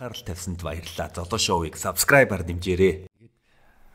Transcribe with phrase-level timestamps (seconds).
[0.00, 1.12] анхаарал тавьсанд баярлалаа.
[1.12, 3.04] Золоо шоуийг subscribe-аар дэмжээрэй.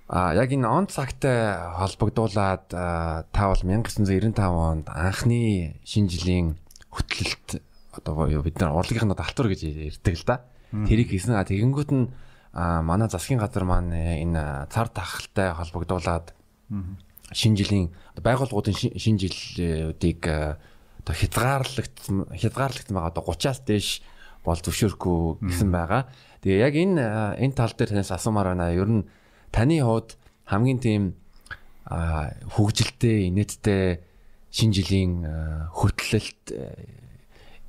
[0.06, 6.62] А яг энэ он цагтай холбогдуулаад та бол 1995 онд анхны шинэ жилийн
[6.94, 7.58] хөтлөлт
[7.98, 10.46] одоо бид нар урлагийнханд алтур гэж ярьдаг л да.
[10.86, 11.42] Тэрийг хийсэн.
[11.42, 12.14] Тэгэнгүүт нь
[12.54, 16.38] манай засгийн газар маань энэ цар тахалтай холбогдуулаад
[17.34, 17.90] шинэ жилийн
[18.22, 24.06] байгууллагуудын шинэ жилүүдийг одоо хязгаарлагдсан хязгаарлагдсан байгаа одоо 30-аас дээш
[24.46, 26.06] бол зөвшөөрөхгүй гэсэн байгаа.
[26.46, 27.04] Тэгээ яг энэ
[27.42, 28.70] энэ тал дээр танаас асуумаар байна.
[28.72, 29.10] Ер нь
[29.50, 30.16] таны хувьд
[30.46, 31.04] хамгийн тийм
[31.86, 34.06] хөгжилтэй, инээдтэй
[34.54, 35.14] шинэ жилийн
[35.74, 36.54] хөтлөлт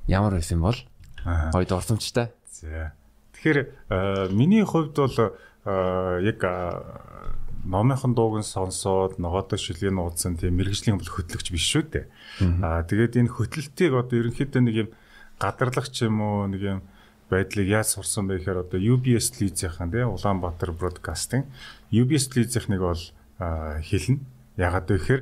[0.07, 0.77] ямар байсан бол
[1.25, 2.29] хойд орсомчтой.
[2.53, 2.93] За.
[3.33, 5.17] Тэгэхээр миний хувьд бол
[5.65, 6.39] яг
[7.67, 12.05] номынхон дууг нь сонсоод ногоодо шилгийн нуудсан тийм мэрэгжлийн хөтлөгч биш шүү дээ.
[12.63, 14.89] Аа тэгээд энэ хөтлөлтийг одоо ерөнхийдөө нэг юм
[15.39, 16.79] гадарлах ч юм уу нэг юм
[17.29, 21.45] байдлыг яаж сурсан бэ гэхээр одоо UBS Лизийнхэн тий Улаанбаатар Broadcasting
[21.91, 23.03] UBS Лизийнхнийг бол
[23.37, 24.23] хэлнэ.
[24.57, 25.21] Ягаад гэхээр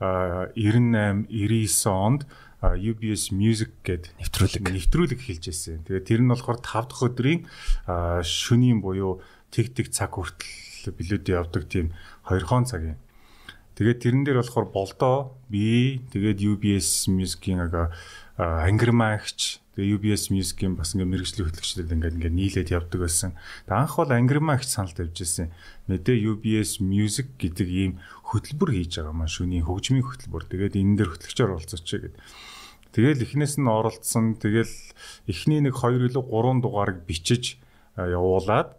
[0.00, 2.22] 98 99 онд
[2.60, 5.84] UBS Music гэдэг нэвтрүүлэг нэвтрүүлэг хэлж байсан.
[5.84, 7.40] Тэгээд тэр нь болохоор 5 дахь өдрийн
[8.24, 11.96] шөнийн буюу тэг тэг цаг хүртэл билүүдээ явдаг тийм
[12.28, 13.00] 2 хон цагийн.
[13.80, 17.64] Тэгээд тэрэн дээр болохоор болдоо би тэгээд UBS Music-ийн
[18.36, 23.40] ангирмаагч тэгээ UBS Music-ийн бас ингээ мэрэгжлийн хөтлөгчдөд ингээ ингээ нийлээд явдаг байсан.
[23.64, 25.48] Тэгээ анх бол ангирмаагч санал тавьж ирсэн.
[25.88, 27.92] Мэдээ UBS Music гэдэг ийм
[28.28, 30.44] хөтөлбөр хийж байгаа маань шүний хөгжмийн хөтөлбөр.
[30.52, 32.12] Тэгээд энэ дээр хөтлөгчөөр оролцооч гэдэг.
[32.92, 34.36] Тэгэл эхнээс нь оролцсон.
[34.36, 34.76] Тэгэл
[35.24, 37.56] эхний нэг 2 илүү 3 дугаарыг бичиж
[37.96, 38.76] явуулаад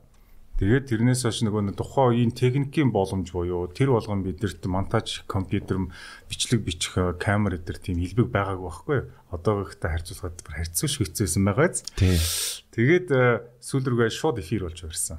[0.62, 5.90] Тэгээд тэрнээс хойш нөгөө тухайн үеийн техникийн боломж буюу тэр болгоно бидэрт монтаж компьютер
[6.30, 9.00] бичлэг бичих камер дээр тийм илбэг байгаагүй байхгүй
[9.34, 11.81] одоогийнхтай харьцуулахад бүр харьцуу шигцсэн байгааз.
[11.98, 12.14] Тий.
[12.78, 13.09] Тэгээд
[13.58, 15.18] сүүл рүүгээ шууд эфир болж ирсэн.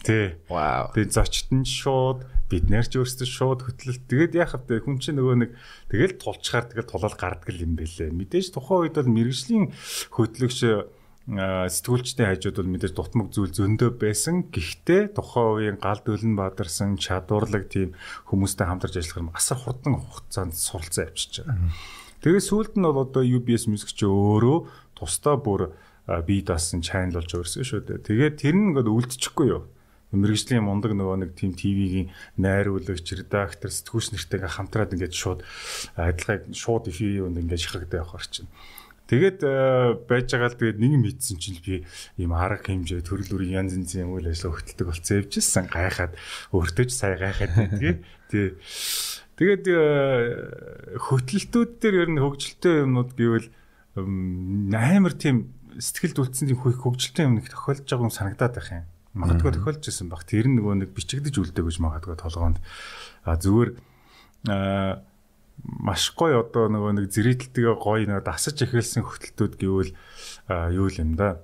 [0.00, 0.40] Тий.
[0.48, 0.88] Вау.
[0.96, 4.08] Тэгээд зочд нь шууд бид нэр ч өөрсдөө шууд хөтлөлт.
[4.08, 5.50] Тэгээд яхав тэ хүн чинь нөгөө нэг
[5.92, 8.08] тэгэл тулчгаар тэгэл тулаал гардаг юм бэлээ.
[8.08, 9.74] Мэдээж тухайн үед бол мэрэгжлийн
[10.14, 10.58] хөтлөгч
[11.26, 14.46] сэтгүүлчдийн хажууд бол мэдээж дутмаг зүйл зөндөө байсан.
[14.46, 17.98] Гэхдээ тухайн үеийн гал дөлн бадарсан чадварлаг тийм
[18.30, 21.74] хүмүүстэй хамтарч ажиллах юм асар хурдан хугацаанд суралцсан авчиж байгаа.
[22.22, 24.58] Тэгээ сүүлд нь бол одоо UBS Music ч өөрөө
[24.94, 25.74] тусдаа бүр
[26.06, 28.06] бие даасан channel болж өрсөн шүү дээ.
[28.06, 29.66] Тэгээд тэр нь ингээд үлдчихгүй юу?
[30.14, 35.42] мэрэгжлийн мундаг нөгөө нэг тим ТV-гийн найруулагч, редактор, сэтгүүлч нэртэйгээ хамтраад ингээд шууд
[35.98, 38.46] адилхан шууд эфир юунд ингээд шахагдаад явах орчин.
[39.06, 41.86] Тэгээд э, байж байгаа л тэгээд нэг юм хийсэн чинь би
[42.18, 46.12] ийм арга хэмжээ төрөл бүрийн янз янзын үйл ажиллагаа хөтэлдэг болцсон явжсэн гайхаад
[46.50, 48.58] өөртөө ч сая гайхаад байдгийг тий
[49.36, 53.52] Тэгээд э, хөтөлтүүд дээр ер нь хөгжилтэй юмнууд гэвэл
[54.00, 58.88] амар тийм сэтгэлд үлдсэн тийм хөгжилтэй юм нэг тохиолдож байгаа юм санагдаад байх юм.
[59.12, 60.24] Магадгүй тохиолдож байсан баг.
[60.24, 62.64] Тэр нөгөө нэг бичигдэж үлдээ гэж магадгүй толгоонд.
[63.28, 63.70] А зүгээр
[64.48, 65.04] а
[65.64, 69.92] маш гоё одоо нөгөө нэг зэрэгтэлтэйгээ гоё нэг дасаж эхэлсэн хөтөлтүүд гэвэл
[70.76, 71.40] юу юм да.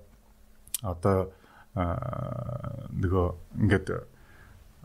[0.85, 1.33] Одоо
[1.75, 3.27] нөгөө
[3.65, 3.87] ингээд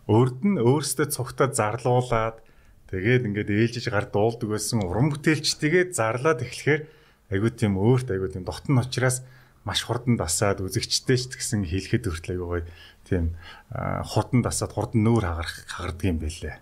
[0.08, 2.40] өөрд нь өөрсдөө цогтоо зарлуулад
[2.88, 6.82] тэгээд ингээд ээлжиж гар дуулдаг байсан уран бүтээлчтэйгээ зарлаад эхлэхээр
[7.36, 9.28] айгуу тийм өөрт айгуу тийм дотн учраас
[9.68, 12.64] маш хурдан дасаад үзэгчтэй ч гэсэн хэлэхэд хүртэл айгуу гоё
[13.04, 13.36] тийм
[14.08, 16.56] хурдан дасаад хурдан нүүр хагарах хагардаг юм байлээ.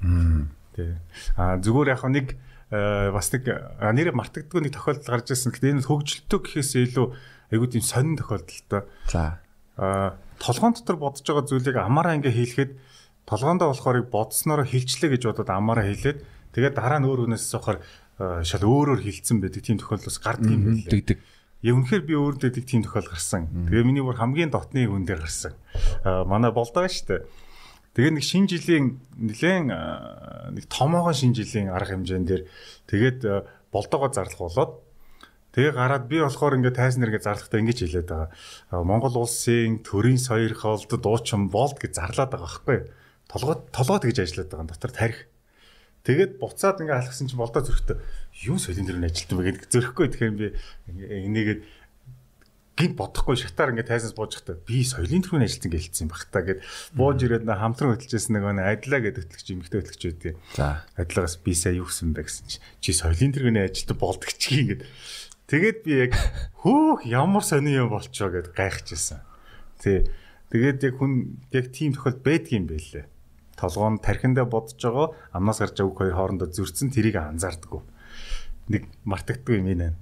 [0.00, 0.92] Мм Тий.
[1.40, 2.36] А зүгээр яг нэг
[2.70, 5.56] э, бас нэг нэрээ мартагддаг нэг тохиолдол гарч ирсэн.
[5.56, 7.06] Гэхдээ энэ хөгжилтөө гэхээс илүү
[7.56, 8.84] айгуу тийм сонин тохиолдолтой.
[9.08, 9.40] За.
[9.80, 12.72] А толгоон дотор бодож байгаа зүйлийг амаараа ингээ хийлэхэд
[13.24, 16.20] толгоондоо болохоор бодсноор хилчлээ гэж бодоод амаараа хийлээд
[16.52, 17.80] тэгээд дараа нь өөр хүнээс сохоор
[18.16, 20.88] шал өөрөөр хилцсэн байдаг тийм тохиолдолс гардаг юм байна.
[20.88, 21.18] Дэгдэг.
[21.64, 23.48] Яг үнэхээр би өөр дэдэг тийм тохиол гарсан.
[23.68, 25.52] Тэгээ миний бүр хамгийн дотны хүн дээр гарсан.
[26.04, 27.28] Манай болдоо штэ.
[27.96, 29.72] Тэгээ нэг шинэ жилийн нэлээд
[30.52, 32.42] нэг томоогоо шинэ жилийн арга хэмжээнд дээр
[32.92, 33.18] тэгээд
[33.72, 34.72] болдоогоо зарлах болоод
[35.56, 38.84] тэгээ гараад би болохоор ингээд тайсан нэргээ зарлахтаа ингэж хэлээд байгаа.
[38.84, 42.78] Монгол улсын төрийн соёр холд дуучин болд гэж зарлаад байгаа байхгүй.
[43.32, 45.20] Толгой толгой тэгж ажиллаад байгаа дотор тарих.
[46.04, 47.96] Тэгээд буцаад ингээ алхсан чинь болдоо зөрөхтэй
[48.44, 50.46] юу дээр нь ажилтсан бэ гэдэг зөрөхгүй тэгэхээр би
[50.92, 51.60] энийгээд
[52.76, 56.60] гинт бодохгүй шатаар ингээд тайсанс бууж захтаа би соёлын төрхөний ажилтсан гэлцсэн баг та гэд
[56.92, 60.36] бууж ирээд на хамтран хөтлөжсэн нэг нэг адлаа гэдэг хөтлөгч эмэгтэй хөтлөгч байдгийг.
[60.52, 60.84] За.
[61.00, 64.82] Адлагаас би сая юу гэсэн бэ гэсэн чи чи соёлын төрхөний ажилтан болдог чи ингээд
[65.48, 66.12] тэгээд би яг
[66.60, 69.24] хөөх ямар сони юм болчоо гэд гайхажсэн.
[69.80, 70.04] Тий.
[70.52, 73.08] Тэгээд яг хүн яг тийм тохиолд байдгийм байлээ.
[73.56, 77.95] Толгоон тархиндаа бодож байгаа амнаас гарч авах хоёр хоорондоо зөрчсөн тэрийг анзаардаггүй
[78.68, 79.92] нэг мартагдгүй юм ээ.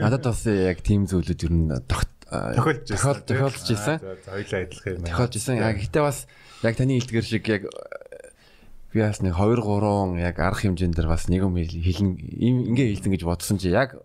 [0.00, 3.98] Надад бас яг тийм зүйлүүд ер нь тохиолж тохиол тохиолж ирсэн.
[4.28, 5.12] Хоёлаа адилхан юм байна.
[5.12, 5.62] Тохиолж ирсэн.
[5.62, 6.18] А гэхдээ бас
[6.62, 7.62] яг таны хэлдгэр шиг яг
[8.92, 13.12] би бас нэг 2 3 яг арга хэмжээнд дэр бас нэг юм хэлэн ингээ хэлсэн
[13.12, 13.96] гэж бодсон чи яг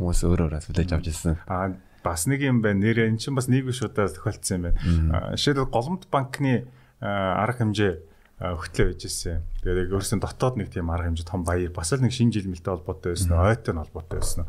[0.00, 1.36] хүмүүс өөр өөр асуулж авч ирсэн.
[1.46, 2.80] А бас нэг юм байна.
[2.80, 5.36] Нэр эн чинь бас нийгмийн шуудаа тохиолдсон юм байна.
[5.36, 6.66] Жишээлбэл Голомт банкны
[7.00, 8.07] арга хэмжээ
[8.38, 9.42] хөтлөө байж ирсэн.
[9.66, 12.70] Тэгээд яг өөрсдөө дотоод нэг тийм арга хэмжээ том баяр бас л нэг шинэ жилмэлтэй
[12.70, 13.34] холбоотой байсан.
[13.34, 14.46] Ойтой нь холбоотой байсан.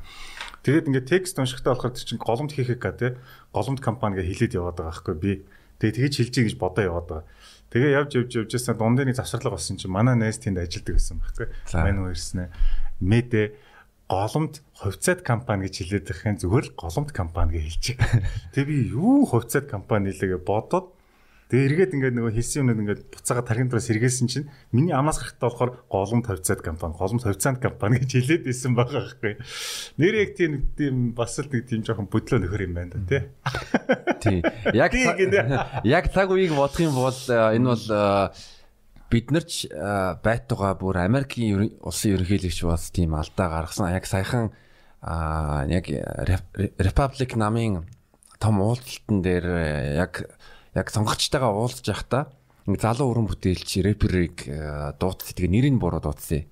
[0.62, 3.18] Тэгээд ингээд текст уншихтаа болохоор чинь голомт хийхээ га тий
[3.50, 5.34] голомт компани гэ хилээд яваад байгаа байхгүй би.
[5.82, 7.26] Тэгээд тэгэж хэлжээ гэж бодоо яваад байгаа.
[7.74, 11.18] Тэгээ явж явж явж ясаа дундын нэг завсарлага болсон чинь манай найз тэнд ажилладаг байсан
[11.18, 11.48] байхгүй.
[11.74, 12.54] Мань уу ирсэн ээ.
[13.02, 13.46] Мэдээ
[14.06, 17.98] голомт хувьцаат компани гэж хэлээд байхын зүгээр л голомт компани гэж хэлчих.
[18.54, 20.94] Тэгээ би юу хувьцаат компани лээ бодоод
[21.50, 25.50] Тэгээ эргээд ингээд нөгөө хэлсэн юмнууд ингээд буцаага тархин доос сэргээсэн чинь миний амнаас гарахтаа
[25.50, 29.34] болохоор голомт хувьцаат компани, голомт хувьцаанд компани гэж хэлээд исэн байгаа байхгүй.
[29.98, 33.22] Нэр яг тийм тийм бас л нэг тийм жоохон бодлоо нөхөр юм байна да тий.
[34.22, 34.40] Тий.
[34.78, 34.94] Яг
[35.90, 38.30] яг цаг үеийг бодох юм бол э, энэ бол э,
[39.10, 43.90] бид нар ч э, байтугай бүр Америкийн улсын ерөнхийлөгч бас тийм алдаа гаргасан.
[43.90, 44.54] Яг саяхан
[45.02, 45.90] яг
[46.78, 47.90] Republic намын
[48.38, 50.30] том уулзалтан дээр яг
[50.80, 52.32] яг сонгогчтойгоо уулзж явахдаа
[52.70, 55.34] нэг залуу өрөн бүтээлч рэперийг э, дуудсан.
[55.34, 56.46] Тэгээ нэрийг буруу дуудсан.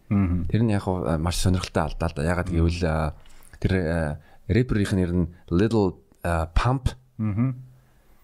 [0.49, 2.25] Тэр нь яг э, маш сонирхолтой алдаа л да.
[2.25, 3.13] Ягаад гэвэл э,
[3.61, 3.73] тэр
[4.49, 5.93] рэперийн нэр нь Little
[6.57, 6.97] Pump.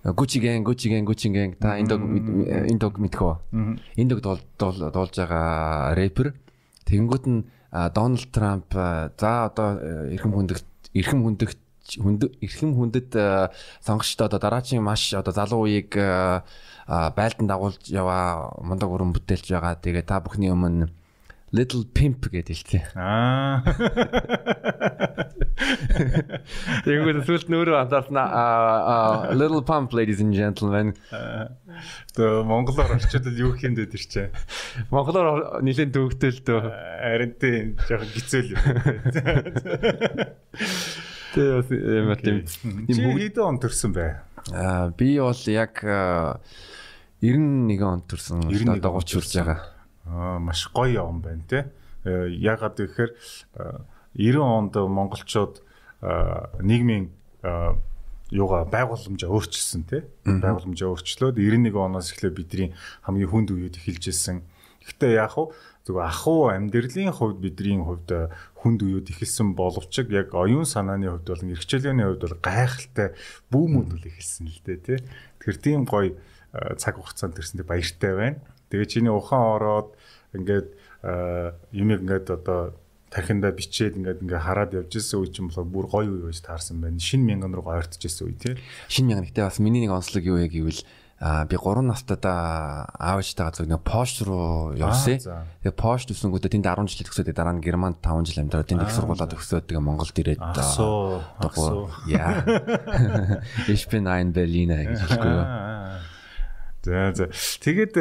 [0.03, 3.35] Gucci Gang, Gucci Gang, Gucci Gang та энэ дог энэ дог мэдхөө.
[3.95, 4.19] Энэ дог
[4.59, 6.33] дуулж байгаа рэпер.
[6.83, 9.79] Тэнгүүд нь Дональд Трамп за одоо
[10.11, 11.57] эрхэм хүндэгт эрхэм хүндэгт
[11.91, 13.51] эрхэм хүндэт э,
[13.83, 16.41] сонгогчдоо одоо дараагийн маш одоо залуу үеийг э,
[16.87, 19.79] байлдан дагуулж яваа мундаг өрөн бүтээлж байгаа.
[19.79, 20.87] Тэгээ та бүхний өмнө
[21.53, 22.97] Little Pimp гэдэг хэлцээ.
[22.97, 23.61] Аа.
[26.81, 30.97] Тэгэнгүүт сүлд нөрөө анзаарснаа Little Pump ladies and gentlemen.
[32.17, 34.33] Тэ монголоор орчуулбал юу хиймдэ тэр чинь.
[34.89, 36.61] Монголоор нэлээд төвөгтэй л дөө.
[37.05, 38.61] Харин тийм жоохон хэцүү л юм.
[41.33, 42.45] Тэ бас юм тийм.
[42.87, 44.21] Чи хэдэн он төрсөн бэ?
[44.53, 48.45] Аа би бол яг 91 он төрсөн.
[48.69, 49.59] Одоо 30 хүрч байгаа.
[50.05, 51.73] Аа маш гоё он байна те.
[52.05, 53.17] Э, ягаад гэхээр
[54.13, 55.63] 90 онд монголчууд
[56.61, 57.09] нийгмийн
[58.33, 60.03] юугаа байгууламжаа өөрчилсөн те.
[60.25, 62.69] Байгууламжаа өөрчлөөд 91 оноос эхлээ бидний
[63.05, 64.41] хамгийн хүнд үед эхэлж ирсэн.
[64.83, 65.55] Гэхдээ яг хуу
[65.87, 68.31] зөвхөн ахуй амьдралын хувьд бидний хувьд э,
[68.63, 73.07] хүнд үеуд ихэлсэн боловч яг оюун санааны хувьд бол эрхчлөөний хувьд бол гайхалтай
[73.51, 74.99] бүүмүүд үл ихэлсэн л дээ тий.
[75.43, 78.39] Тэгэхээр тийм гоё э, цаг хугацаанд төрсөндөө баяртай байна.
[78.71, 79.89] Тэгээ чиний ухаан ороод
[80.31, 80.67] ингээд
[81.03, 82.75] э, юмэг ингээд одоо
[83.13, 86.81] тархиндаа бичээд ингээд ингээ хараад явж исэн үе чинь болохоор бүр гоё үе байж таарсан
[86.81, 86.97] байна.
[86.97, 88.55] Шин мянган руу ойртож исэн үе тий.
[88.89, 90.81] Шин мянган гэхдээ бас миний нэг онцлог юу яг гэвэл
[91.23, 95.23] А би 3 настайдаа аавчтайгаа зөв нэг Porsche руу явсан.
[95.63, 98.91] Тэгээ Porsche төсөнгүүдээ тэнд 10 жил төгсөөд дараа нь Германд 5 жил амьдраад тэнд их
[98.91, 100.59] сургуулаа төгсөөд тэгээ Монголд ирээд аа.
[102.11, 102.43] Яа.
[103.71, 105.35] Ich bin ein Berliner гэж хэлэхгүй.
[106.91, 107.31] За за.
[107.31, 107.95] Тэгээд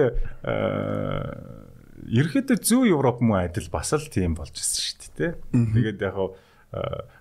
[2.11, 5.33] ерөөхдөө зөв Европ мөн адил бас л тийм болж ирсэн шүү дээ.
[5.79, 6.19] Тэгээд яг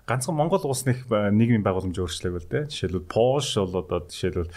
[0.08, 2.68] ганцхан Монгол улс нэг нийгмийн байгууламж өөрчлөг бол тэ.
[2.72, 4.48] Жишээлбэл Польш бол одоо жишээлбэл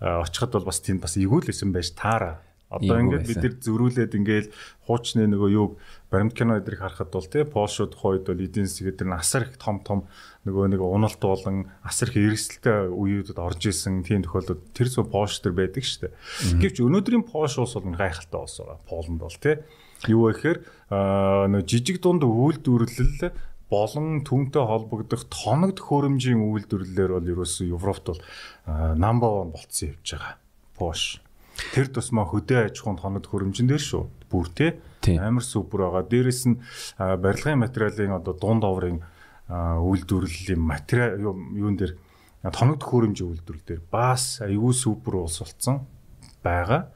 [0.00, 2.44] очиход бол бас тийм бас эгүүлсэн байж таараа.
[2.72, 4.46] Одоо ингээд бид нар зөрүүлээд ингээд
[4.88, 5.76] хуучны нөгөө юг
[6.08, 9.84] баримт кино эдрийг харахад бол тий Польшууд хойд бол эдийн засаг эдгээр асар их том
[9.84, 10.08] том
[10.48, 15.36] нөгөө нэг уналт болон асар их эрсдэлтэй үеүүдэд орж исэн тийм тохиолдолд тэр зөв Польш
[15.44, 16.64] төр байдаг шүү дээ.
[16.64, 18.80] Гэвч өнөөдрийн Польш улс бол гайхалтай улс байгаа.
[18.88, 19.60] Полонд бол тий
[20.08, 20.58] юу вэ гэхээр
[20.90, 23.30] нөгөө жижиг дунд үйлдвэрлэл
[23.72, 28.20] болон түнтэй холбогдох тоног төхөөрөмжийн үйлдвэрлэлээр бол ерөөсөө Европт бол
[29.00, 30.36] number 1 болцсон явж байгаа.
[30.76, 31.24] Porsche.
[31.72, 34.04] Тэр тусмаа хөдөө аж ахуйн тоног төхөөрөмжн дээр шүү.
[34.28, 34.76] Бүр те
[35.16, 36.04] амар супер байгаа.
[36.04, 36.60] Дээрэс нь
[37.00, 39.00] барилгын материалын одоо дунд оврын
[39.48, 41.96] үйлдвэрлэлийн материал юун дээр
[42.52, 45.86] тоног төхөөрөмжийн үйлдвэрлэл дээр бас аюу супер улс болсон
[46.44, 46.92] байгаа.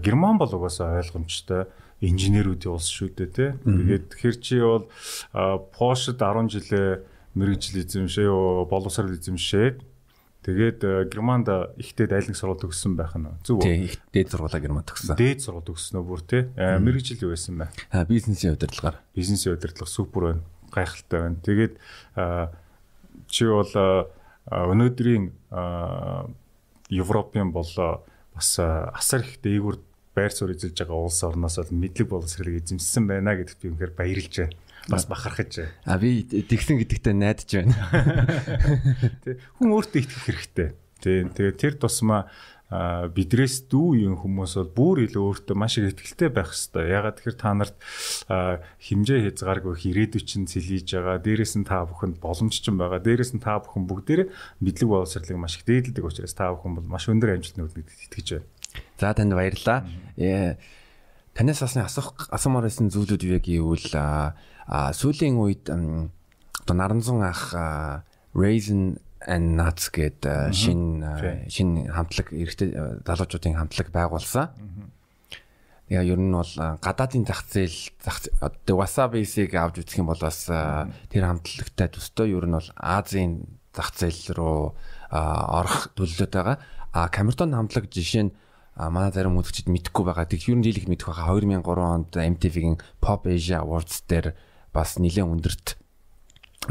[0.00, 1.66] Герман бол угаасаа ойлгомжтой
[2.00, 3.50] инженерүүдийн улс шүү дээ тий.
[3.60, 4.88] Тэгээд хэр чи бол
[5.76, 7.04] Porsche 10 жилээ
[7.36, 8.28] мэрэгжил эзэмшээ,
[8.66, 9.84] боловсрал эзэмшээд
[10.40, 13.68] тэгээд Германд ихтэй дайлаг сургууль төгссөн байх нь зөв үү?
[13.68, 15.20] Тий, их дээд сургуулаа Германд төгссөн.
[15.20, 16.48] Дээд сургууль төгснөө бүр тий.
[16.56, 17.68] Мэрэгжил юу байсан бэ?
[17.92, 19.04] Аа, бизнесийн удирдлагаар.
[19.12, 20.42] Бизнесийн удирдлага супер байна.
[20.72, 21.36] Гайхалтай байна.
[21.44, 21.74] Тэгээд
[23.28, 23.72] чи бол
[24.48, 25.28] өнөөдрийн
[26.88, 27.70] Европын бол
[28.32, 29.76] бас асар их дээгүр
[30.14, 34.34] байр суурь эзэлж байгаа улс орноос бол мэдлэг боловсролыг эзэмссэн байна гэдэгт би үнэхээр баярлж
[34.42, 34.56] байна.
[34.88, 35.70] бас бахархаж.
[35.86, 37.74] А би тэгсэн гэдэгтээ найдаж байна.
[39.60, 40.68] Хүн өөртөө итгэх хэрэгтэй.
[41.00, 42.28] Тэ тэгээ тэр тусмаа
[42.70, 46.86] бидрээс дүү юм хүмүүс бол бүр илүү өөртөө маш их ихтэй байх хэрэгтэй.
[46.86, 47.76] Ягаад тэгэхээр та нарт
[48.78, 51.18] хэмжээ хязгааргүй ирээдүйн чинь цэлийж байгаа.
[51.18, 53.02] Дээрээс нь та бүхэнд боломж ч байгаа.
[53.02, 54.30] Дээрээс нь та бүхэн бүгдээрээ
[54.62, 58.46] мэдлэг боловсролыг маш их дээдэлдэг учраас та бүхэн бол маш өндөр амжилтанд хүрэх итгэж байна.
[59.00, 59.88] За танд баярлалаа.
[60.20, 60.56] Э,
[61.32, 63.88] танаас бас асуух асуумаар байсан зүйлүүд юу гэвэл
[64.68, 67.56] сүүлийн үед одоо Наранзун ах
[68.36, 71.00] Raisin and Nuts гэдэг шин
[71.48, 74.52] шин хамтлаг эрэгтэй залуучуудын хамтлаг байгуулсан.
[75.88, 76.52] Яа ер нь бол
[76.84, 82.44] гадаадын зах зээл зах одоо Wasabi-сыг авч үзэх юм бол бас тэр хамтлагтай төстэй ер
[82.44, 84.60] нь бол Азийн зах зээл рүү
[85.10, 86.60] орох төлөвлөд байгаа.
[86.92, 88.32] А Камертон хамтлаг жишээ нь
[88.76, 90.26] манай зарим үзэгчид мэдэхгүй байгаа.
[90.28, 91.38] Тэг ер нь дийлэх мэдэх байгаа.
[91.38, 94.34] 2003 онд MTV-гийн Pop Asia Awards дээр
[94.74, 95.66] бас нэлээд өндөрт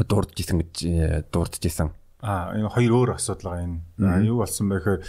[0.06, 4.28] дурдж исэн гэж э, дурдж исэн А энэ хоёр өөр асуудал байгаа энэ.
[4.28, 5.00] Юу болсон бэ гэхээр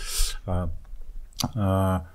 [1.55, 2.07] а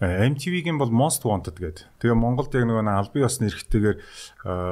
[0.00, 1.84] MTV-гийн бол Most Wanted гэдэг.
[2.00, 4.00] Тэгээ Монголд яг нөгөө албан ёсны эрхтэйгээр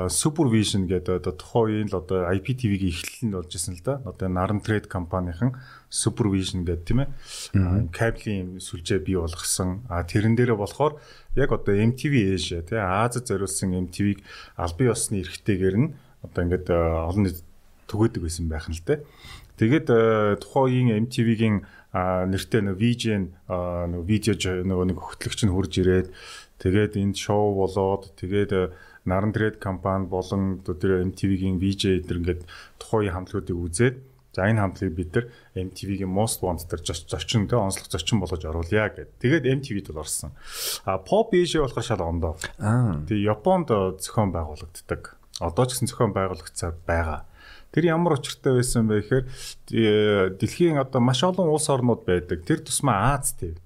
[0.08, 4.00] Supervision гэдэг одоо тухайн үеийн л одоо IPTV-гийн эхлэл нь болж исэн л да.
[4.08, 5.52] Одоо Наран Trade компанийн
[5.92, 7.92] Supervision гэдэг тийм ээ.
[7.92, 9.84] Кабелийн сүлжээ бий болгосон.
[9.92, 10.96] А тэрэн дээрээ болохоор
[11.36, 14.24] яг одоо MTV Asia тий Азад зориулсан MTV-г
[14.56, 15.92] албан ёсны эрхтэйгээр нь
[16.24, 17.44] одоо ингээд олон нийт
[17.84, 19.04] түгээдэг байсан байх нь л дээ.
[19.58, 21.56] Тэгээд э, тухайн үеийн MTV-гийн
[21.92, 23.02] нэртэй нэг VJ
[23.88, 26.08] нэг видео нөгөө нэг хөтлөгч нь хурж ирээд
[26.60, 28.62] тэгээд энд шоу болоод тэгээд э,
[29.08, 32.42] Наран Трейд компани болон тэр MTV-гийн VJ эдэр ингээд
[32.76, 33.96] тухайн хамтлагуудыг үзээд
[34.36, 35.26] за энэ хамтлагийг бид нар
[35.56, 39.16] MTV-гийн Most Wanted дээр зочин тэ онцлог зочин болгож оруулъя гэд.
[39.18, 40.36] Тэгээд MTV-д бол орсон.
[40.84, 42.36] А Pop Asia болохоор шал ондоо.
[42.60, 43.00] Аа.
[43.08, 45.16] Тэгээд Японд зохион байгуулагддаг.
[45.40, 47.24] Одоо ч гэсэн зохион байгуулагцаар байгаа.
[47.72, 49.24] Тэр ямар учиртай байсан бэ гэхээр
[50.40, 52.44] дэлхийн одоо маш олон улс орнууд байдаг.
[52.48, 53.56] Тэр тусмаа Аз төв.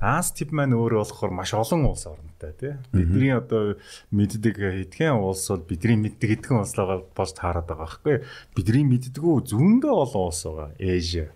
[0.00, 2.72] Аз төв маань өөрөө болохоор маш олон улс орнтой тий.
[2.88, 3.76] Бидний одоо
[4.08, 6.72] мэддэг хэдхэн улс бол бидний мэддэг хэдхэн улс
[7.12, 8.16] болж таарад байгаа байхгүй.
[8.56, 10.72] Бидний мэддэггүй зүүндээ олон улс байгаа.
[10.80, 11.28] Эйжи.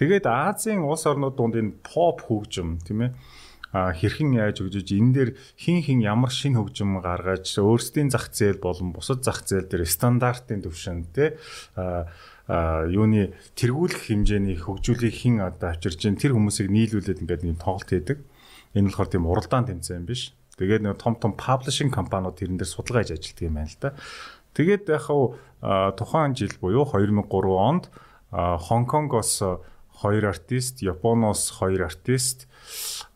[0.00, 3.12] Тэгээд Азийн улс орнууд донд энэ pop хөгжим тийм ээ
[3.72, 8.96] хэрхэн яаж өгжөж энэ дээр хин хин ямар шин хөгжим гаргаж өөрсдийн зах зээл болон
[8.96, 11.36] бусад зах зээл дээр стандартын төвшөнд те
[12.48, 18.24] юуны тэргүүлэх хэмжээний хөгжүүлийг хин одоо авчирж чинь тэр хүмүүсийг нийлүүлээд ингээд нэг тоглолт хийдэг.
[18.72, 20.32] Энэ болохоор тийм уралдаан тэмцээн биш.
[20.56, 23.90] Тэгээд нэг том том паблишинг компаниуд тэрэн дээр судалгаа хийж ажилладаг юм байна л да.
[24.56, 25.36] Тэгээд яг хав
[26.00, 27.84] тухайн жил буюу 2003 онд
[28.32, 29.32] Хонконгоос
[29.98, 32.46] хоёр артист, Японоос хоёр артист,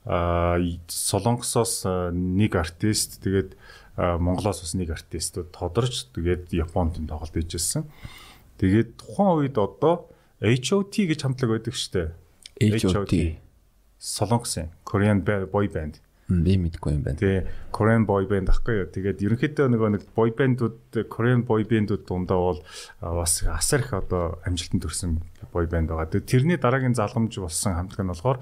[0.04, 0.58] а
[0.90, 3.54] Солонгосоос нэг артист тэгээд
[3.96, 7.86] Монголоос бас нэг артистууд тодорч тэгээд Японд энэ тоглолт хийжсэн.
[8.58, 10.10] Тэгээд тухайн үед одоо
[10.42, 12.18] HOT гэж хамтлаг байдаг штэ.
[12.58, 13.38] HOT
[14.02, 16.01] Солонгосын Korean boy band.
[16.30, 17.18] Би мэдгүй юм байна.
[17.18, 17.42] Тий,
[17.74, 18.88] Korean boy band ахгүй юу.
[18.94, 22.60] Тэгээд ерөнхийдөө нөгөө нэг boy band-ууд Korean boy band-ууд дундаа бол
[23.02, 25.18] бас асар их одоо амжилтанд төрсэн
[25.50, 26.08] boy band байгаа.
[26.08, 28.38] Тэгээд тэрний дараагийн залгамж болсон хамтлаг нь болохоор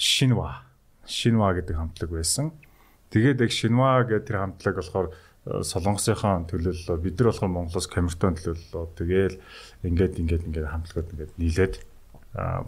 [0.00, 0.64] Шинва.
[1.04, 2.56] Шинва гэдэг хамтлаг байсан.
[3.12, 5.08] Тэгээд яг Шинва гэдэг тэр хамтлаг болохоор
[5.40, 8.84] Солонгосынхаа төлөөллөө бид нар болохоор Монголоос Камертон төлөөллөө.
[8.96, 9.36] Тэгээл
[9.88, 11.74] ингээд ингээд ингээд хамтлагууд ингээд нийлээд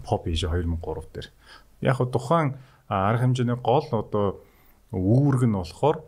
[0.05, 1.29] Pop Asia 2003 дээр.
[1.85, 2.57] Яг тухайн
[2.89, 4.43] арга хэмжээний гол одоо
[4.93, 6.03] үүрэг нь болохоор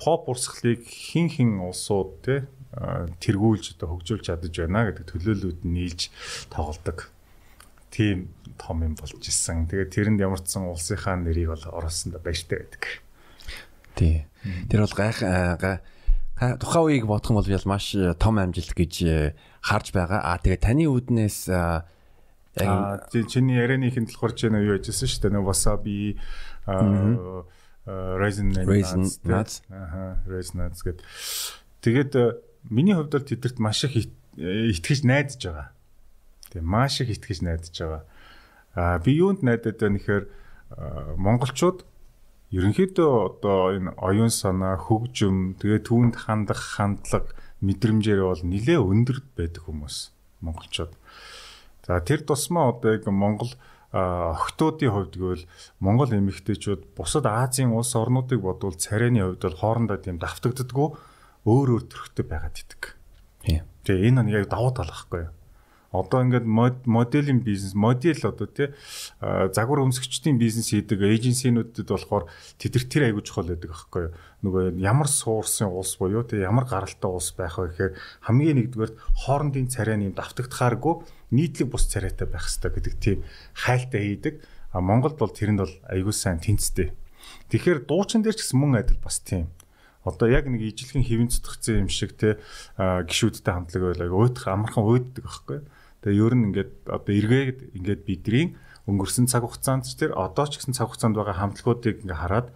[0.00, 2.34] pop урсгалыг хин хин улсууд те
[3.22, 6.10] тэргүүлж одоо хөгжүүлж чадаж байна гэдэг төлөөллүүд нийлж
[6.52, 7.08] тоглодог
[7.96, 8.28] тийм
[8.58, 9.64] том юм болж исэн.
[9.70, 12.84] Тэгээд тэрэнд ямар ч сан улсынхаа нэрийг бол оруулсанд баяртай байдаг.
[13.96, 14.28] Тий.
[14.68, 15.18] Тэр бол гайх
[16.36, 19.32] тухайн үеийг бодох юм бол маш том амжилт гэж э,
[19.64, 20.20] харж байгаа.
[20.20, 21.48] Аа тэгээд таны үүднээс
[22.56, 25.34] яг чиний ярианы ихэнд болохоор ч нөө юу яжсэн шүү дээ.
[25.36, 26.16] Нөө wasabi
[27.86, 28.50] raisin
[29.22, 31.04] nuts аа raisin nuts гэд.
[31.84, 35.68] Тэгээд э, миний хувьд бол тэдэрт маш их итгэж найдаж байгаа.
[36.50, 38.02] Тийм маш их итгэж найдаж байгаа.
[38.74, 40.24] Аа би юунд найдаад байна гэхээр
[41.16, 41.86] монголчууд
[42.50, 49.62] ерөнхийдөө одоо энэ оюун санаа, хөгжим, тэгээ түүнд хандах хандлага мэдрэмжээр бол нэлээ өндөр байдаг
[49.66, 49.96] хүмүүс
[50.46, 50.92] монголчууд.
[51.86, 53.54] За тэр тусмаа одоо яг Монгол
[53.94, 55.44] охтуудын хувьд гэвэл
[55.78, 60.88] Монгол эмэгтэйчүүд бусад Азийн улс орнуудыг бодвол царайны хувьд бол хоорондоо тийм давтагддаггүй
[61.46, 62.82] өөр өөр төрхтэй байгаад идэг.
[63.46, 63.62] Тийм.
[63.86, 65.35] Тэгээ энэ нэг яг давуу тал байхгүй юу?
[65.96, 66.44] Одоо ингээд
[66.84, 68.68] моделийн бизнес, модель одоо тий
[69.20, 72.28] загвар өмсгчдийн бизнес хийдэг эйженсинүүдэд болохоор
[72.60, 74.12] тэд нар тэр аягүй чухал байдаг аахгүй юу.
[74.44, 77.92] Нөгөө ямар суурсын улс буюу тий ямар гаралтай улс байх вэ гэхээр
[78.28, 78.92] хамгийн нэгдүгээр
[79.24, 80.94] хоорондын царай нэм давтагдахааргүй
[81.32, 83.18] нийтлэг бус царайтай байх хэрэгтэй гэдэг тийм
[83.56, 84.34] хайлтаа хийдэг.
[84.76, 86.92] А Монголд бол тэрэнд бол аягүй сайн тэнцтэй.
[87.48, 89.48] Тэгэхээр дуучин дээр ч гэсэн мөн адил бас тийм
[90.06, 92.38] одоо яг нэг ижилхэн хэвэн цэцгцэн юм шиг те
[92.78, 95.58] гişүүдтэй хамтлаг байлаа уйдах амархан уйддаг байхгүй.
[96.04, 98.46] Тэгээ ер нь ингээд одоо эргээд ингээд бидний
[98.86, 102.48] өнгөрсөн цаг хугацаанд ч тэр одоо ч гэсэн цаг хугацаанд байгаа хамтлагуудыг ингээд хараад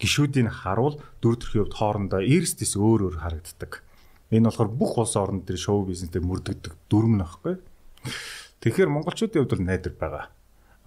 [0.00, 3.84] гişүүдийг харуул дөрөв төрхийн хувьд хоорондоо эрсдэс өөр өөр харагддаг.
[4.34, 7.60] Энэ болохоор бүх улс орнд төр шоу бизнестэй мөрдөгдөг дүрм нөхгүй.
[8.64, 10.24] Тэгэхээр монголчуудын хувьд бол найдар байгаа.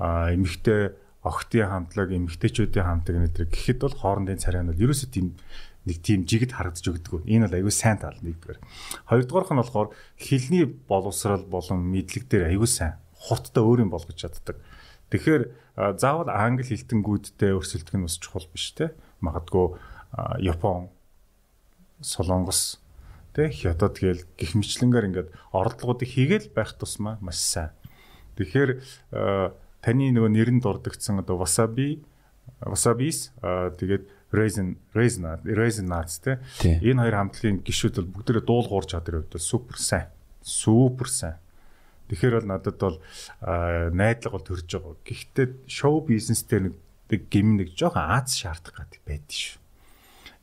[0.01, 0.91] А эмэгтэй
[1.23, 5.37] охтын хамтлаг, эмэгтэйчүүдийн хамтлаг нэтэр гэхэд бол хоорондын царай нь бол ерөөсөө тийм
[5.87, 7.23] нэг тийм жигд харагдаж өгдөг.
[7.23, 8.59] Энэ бол аюу сайн тал нэгдүгээр.
[9.07, 9.89] Хоёрдугаарх нь болохоор
[10.19, 14.59] хилний боловсрал болон мэдлэг дээр аюу сайн хурдтай өөрийн болгож чаддаг.
[15.09, 15.43] Тэгэхээр
[15.97, 18.91] заавал англи хэлтэнгүүдтэй өрсөлдөх нь бас чухал биш те.
[19.23, 19.79] Магадгүй
[20.43, 20.91] Япон,
[22.01, 22.83] Солонгос,
[23.33, 27.71] тэ Хятад гээл гих мэтлэнгээр ингээд оролдлогуудыг хийгээл байх тусмаа маш сайн.
[28.35, 28.83] Тэгэхээр
[29.81, 32.03] таны нөгөө нэрэнд дурдгдсан одоо wasabi,
[32.61, 36.39] wasabis тэгээд Raisin Raisin Raisin Nuts те.
[36.63, 40.07] Энэ хоёр хамтлагийн гişүүд бол бүгдээрээ дуулуурч чадрын хувьд супер сайн.
[40.43, 41.37] Супер сайн.
[42.11, 42.97] Тэгэхээр бол надад бол
[43.41, 44.95] найдлага бол төрж байгаа.
[45.07, 46.75] Гэхдээ шоу бизнестэй нэг
[47.31, 49.59] гим нэг жоохон Аз шаардах гэдэг байдаг шүү.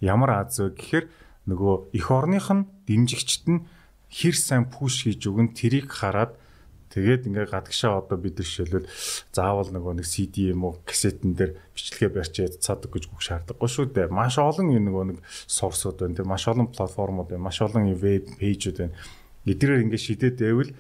[0.01, 1.07] Ямар Аз вэ гэхээр
[1.49, 3.65] нөгөө эх орных нь дэмжигчт нь
[4.09, 6.37] хэр сайн пуш хийж өгөн тэрийг хараад
[6.95, 8.87] Тэгээд ингээ гадагшаа одоо бид нар жишээлбэл
[9.35, 13.87] заавал нөгөө нэг CD юм уу кассетэн дээр бичлэгээ барьчаад цаадаг гэж гүх шаардлагагүй шүү
[13.91, 14.15] дээ.
[14.15, 15.19] Маш олон юм нөгөө нэг
[15.51, 16.15] сорсууд байна.
[16.15, 17.51] Тэр маш олон платформуд байна.
[17.51, 18.95] Маш олон веб пэйжүүд байна.
[19.43, 20.71] Эдгээрээр ингээ шидэд байвал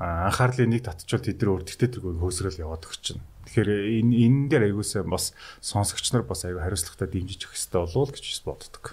[0.00, 3.22] анхаарлын нэг татчвал тэд нар өөртөө тэргүй хөөсрөл яваад өгч чинь.
[3.50, 7.98] Тэгэхээр энэ энэ дээр аягуулсаа бас сонсогч нар бас аягүй хариуцлагатай дэмжиж өгөх хэрэгтэй болов
[7.98, 8.84] уу гэж боддог.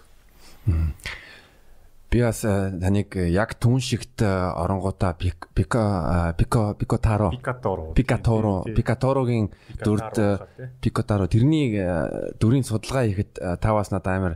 [2.08, 6.32] Би бас таныг яг түн шигт оронгуудаа пико пико
[6.80, 7.92] пико таро пикаторо.
[7.92, 8.64] Пикаторо.
[8.64, 9.52] Пикаторогийн
[9.84, 10.16] дүрд
[10.80, 11.28] пикотаро.
[11.28, 11.76] Тэрний
[12.39, 14.36] дүрийн судалгаа хийхэд таваас надад амар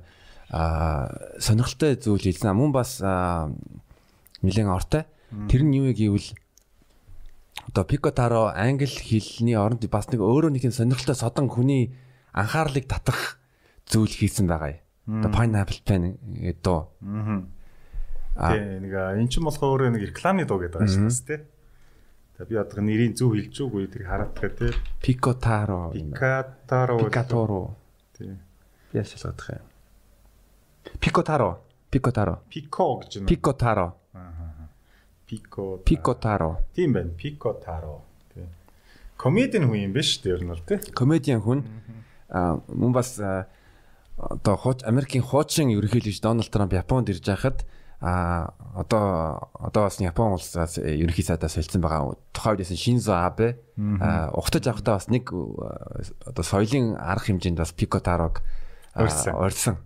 [1.39, 2.51] сонирхолтой зүйл хэлсэн.
[2.51, 5.07] Мөн бас нэлээд ортой.
[5.47, 6.27] Тэр нь юу вэ гэвэл
[7.71, 11.95] одоо пикотаро англи хэлний оронд бас нэг өөрөө нэг юм сонирхолтой содон хүний
[12.35, 13.39] анхаарлыг татах
[13.87, 15.23] зүйл хийсэн байгаа юм.
[15.23, 16.67] Одоо pineapple pen гэдэг.
[16.67, 17.47] Аа
[18.41, 21.41] Тий нэг эн чинь болохоор нэг рекламны дуу гэдэг байгаа шүү дээ.
[22.41, 24.73] За би одоо нэрийн зөв хэлж үгүй тэрийг хараад байгаа тий.
[24.97, 25.93] Пикотаро.
[25.93, 26.97] Пикатаро.
[26.97, 27.61] Пикаторо.
[28.17, 28.33] Тий.
[28.97, 29.67] Яаш шалгах юм.
[30.97, 31.61] Пикотаро.
[31.93, 32.41] Пикотаро.
[32.49, 33.29] Пико гэж байна.
[33.29, 33.87] Пикотаро.
[34.17, 34.69] Аа.
[35.29, 35.77] Пико.
[35.85, 36.51] Пикотаро.
[36.73, 37.13] Тийм байна.
[37.13, 38.01] Пикотаро.
[38.33, 38.49] Тий.
[39.17, 40.81] Комедиан хүн юм биш үү ер нь бол тий.
[40.97, 41.61] Комедиан хүн.
[42.33, 43.21] Аа мөн бас
[44.17, 47.65] одоо хууч Америкийн хуучин ерөнхийлөгч Дональд Трамп Японд ирж байхад
[48.01, 53.61] а одоо одоо бас Япон улсаас ерөнхий сайдаас хэлсэн байгаа тухайн үеэс Шинзо Абе
[54.33, 58.41] ухтаж авахдаа бас нэг одоо соёлын арга хэмжээнд бас Пикотарог
[58.97, 59.85] орсон.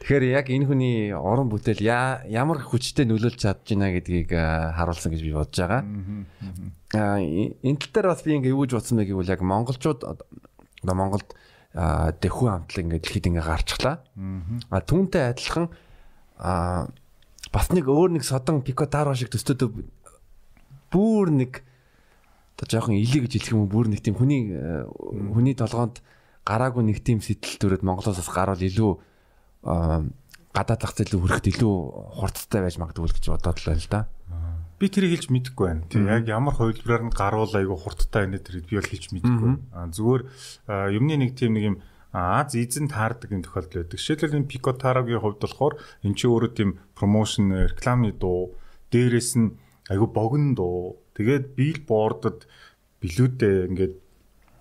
[0.00, 1.84] Тэгэхээр яг энэ хүний уран бүтээл
[2.28, 5.82] ямар хүчтэй нөлөөлж чадж байна гэдгийг харуулсан гэж би бодож байгаа.
[6.96, 10.94] Аа энэ тал дээр бас би ингээ юу гэж бодсон бэ гэвэл яг монголчууд одоо
[10.96, 11.32] Монголд
[11.72, 14.04] дэхүү хамтлаг ингээ дэлхийд ингээ гарчглаа.
[14.68, 15.72] А түүнтэй адилхан
[16.38, 16.88] а
[17.52, 19.70] бас нэг өөр нэг содон пикотаро шиг төстөд
[20.90, 21.62] бүр нэг
[22.54, 24.54] одоо жоохон илий гэж хэлэх юм бүр нэг тийм хүний
[25.34, 26.02] хүний толгоонд
[26.46, 28.92] гараагүй нэг тийм сэтэл төрөд Монголоос бас гарвал илүү
[30.54, 31.74] гадаад зах зээл хүрэхэд илүү
[32.14, 34.00] хурдтай байж магадгүй гэж бодоод л байна л да.
[34.78, 35.82] Би тэрийг хэлж мэдэхгүй байна.
[35.90, 39.50] Тийм яг ямар хувилбараар нь гарвал айгүй хурдтай байна тэрийг би бол хэлж мэдэхгүй.
[39.74, 40.22] Аа зүгээр
[40.94, 41.76] юмны нэг тийм нэг юм
[42.14, 43.98] Аз эзэн таардаг юм тохиолдол байдаг.
[43.98, 45.74] Жишээлбэл энэ Pico Taro-гийн хувьд болохоор
[46.06, 48.54] эн чинь өөрөө тийм промошн рекламны дуу,
[48.94, 49.58] дээрээс нь
[49.90, 51.02] айгу богино дуу.
[51.18, 52.46] Тэгээд биллбордод
[53.02, 53.94] билүүдээ ингээд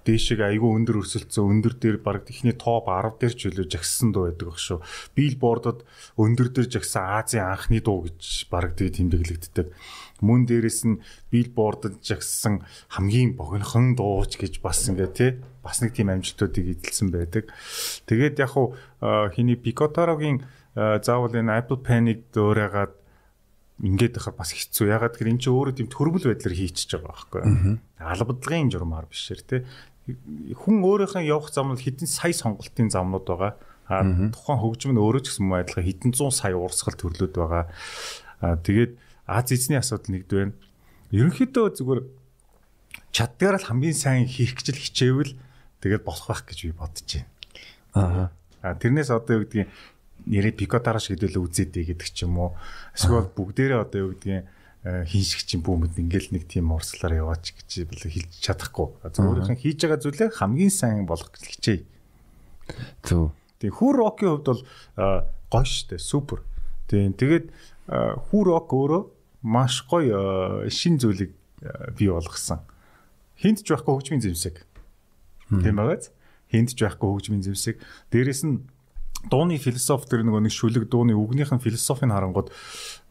[0.03, 4.27] дээшээ айгүй өндөр өрсөлдсөн өндөр дээр баг ихний топ 10 дээр ч үлээ жагссан дуу
[4.27, 4.79] байдаг баг шүү.
[5.13, 5.79] Биллбордод
[6.17, 9.67] өндөр дээр жагсан Азийн анхны дуу гэж баг тэгээ тэмдэглэгддэг.
[10.25, 10.99] Мөн дээрэс нь
[11.31, 15.31] биллбордод жагсан хамгийн богинохон дууч гэж бас ингээ тий
[15.63, 17.49] бас нэг тийм амжилтуудыг эзэлсэн байдаг.
[18.05, 18.75] Тэгээд яг хуу
[19.33, 20.43] хиний Пикотарогийн
[20.75, 22.93] заавал энэ Apple Pen-ыг дөөрөөгаад
[23.81, 24.91] ингээд байхад бас хэцүү.
[24.91, 27.79] Ягаад гэхээр эн чинь өөрөө тийм төрбөл байдлаар хийчихэж байгаа байхгүй юу?
[27.97, 29.61] Албадлагын журмаар бишэр тий
[30.03, 33.55] хүн өөрийнхөө явах зам нь хэдэн сая сонголтын замнууд байгаа.
[33.87, 37.71] А тухайн хөгжим нь өөрөө ч гэсэн мөн адилхан хэдэн зуун сая урсгал төрлөд байгаа.
[38.43, 40.53] А тэгээд Аз эзний асуудал нэгд байна.
[41.15, 42.01] ерөнхийдөө зүгээр
[43.15, 45.31] чаддгаар л хамгийн сайн хийх гэж л хичээвэл
[45.83, 48.31] тэгэл болох байх гэж би бодож байна.
[48.63, 48.75] Аа.
[48.79, 49.67] Тэрнээс одоо юу гэдгийг
[50.31, 52.55] нэрээ пикотара шиг хэдүүлээ үзээдэй гэдэг ч юм уу.
[52.95, 54.47] Эсвэл бүгдээрээ одоо юу гэдгийг
[54.83, 58.87] хиншиг чинь бүүмэд ингээл нэг тийм урслаар яваач гэж бэл хэлж чадахгүй.
[59.15, 61.83] Зөв өөрийнх нь хийж байгаа зүйлээ хамгийн сайн болгох гэж хичээе.
[63.03, 63.31] Зөв.
[63.63, 64.63] Тэгээ хүү рокийн хувьд бол
[65.47, 66.43] гоё штэ супер.
[66.91, 67.47] Тийм тэгээд
[67.87, 69.03] хүү рок өөрөө
[69.47, 71.31] маш гоё шин зүйлийг
[71.95, 72.59] бий болгосон.
[73.39, 74.67] Хинт ч байхгүй хөгжмийн зэмсэг.
[75.61, 76.09] Тийм байгааз?
[76.49, 77.77] Хинт ч байхгүй хөгжмийн зэмсэг.
[78.09, 78.65] Дээрэс нь
[79.29, 82.49] дууны философи тэр нэг нэг шүлэг дууны үгнийх нь философийг харангууд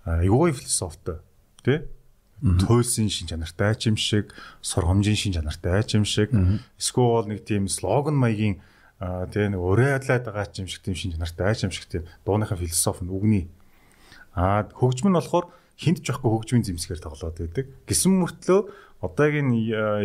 [0.05, 1.23] аюугай философитой
[1.63, 1.87] тий?
[2.43, 4.35] Туйлсын шин чанартай ч юм шиг
[4.67, 6.35] сургамжийн шин чанартай ч юм шиг
[6.75, 8.59] эсвэл нэг тийм слоган маягийн
[9.31, 12.59] тий нэг урайлаад байгаа ч юм шиг тийм шин чанартай ч юм шиг тийм дууныхаа
[12.59, 13.45] философи нь үгний.
[14.35, 17.67] Аа хөгжим нь болохоор хинт жоохоо хөгжмийн зэмсгээр тоглоод байдаг.
[17.87, 18.61] Гисэн мөртлөө
[19.03, 19.51] одоогийн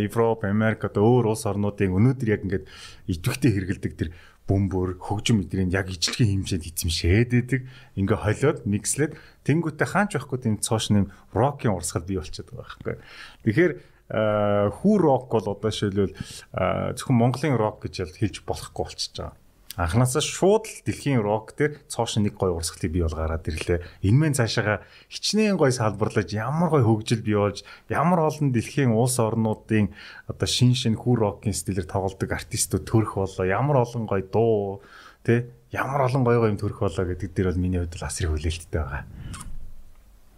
[0.02, 2.66] Европ, Америк одоо өөр улс орнуудын өнөөдөр яг ингээд
[3.08, 4.10] идэвхтэй хэрэгэлдэг тэр
[4.50, 7.62] бөмбөр хөгжим эдрийн яг ижлэгийн хэмжээнд эзэмшээд идэг.
[8.00, 9.14] Ингээ холиод микслээд
[9.46, 12.96] тэнгуүтэ хаач байхгүй тийм цоош нэм рокийн урсгал бий болчиход байгаа байхгүй.
[13.44, 13.74] Тэгэхээр
[14.72, 16.16] хүү рок бол одоо шилбэл
[16.96, 19.36] зөвхөн Монголын рок гэж хэлж болохгүй болчихж байгаа
[19.78, 23.86] анханасаа шууд л дэлхийн рок дээр цоош нэг гой урсгалыг бий болгоод ирлээ.
[24.02, 24.82] Энэ мэн цаашаага
[25.14, 29.94] хичнээн гой салбарлаж ямар гой хөгжил бий болж ямар олон дэлхийн улс орнуудын
[30.26, 34.82] одоо шин шин хүү рокийн стилээр тоглодог артистууд төрөх болоо ямар олон гой дуу
[35.22, 38.34] тэ ямар олон гой гой юм төрөх болоо гэдэг дээр бол миний хувьд л асрын
[38.34, 39.06] хүлээлттэй байгаа.